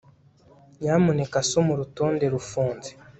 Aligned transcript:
Nyamuneka 0.81 1.37
soma 1.49 1.71
urutonde 1.75 2.25
rufunze 2.33 2.89